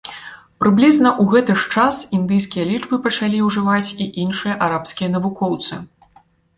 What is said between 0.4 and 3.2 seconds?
Прыблізна ў гэты ж час індыйскія лічбы